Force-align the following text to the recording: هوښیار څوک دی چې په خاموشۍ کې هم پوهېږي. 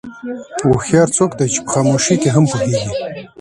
هوښیار 0.65 1.09
څوک 1.17 1.31
دی 1.39 1.47
چې 1.53 1.59
په 1.65 1.69
خاموشۍ 1.73 2.15
کې 2.21 2.29
هم 2.35 2.43
پوهېږي. 2.51 2.91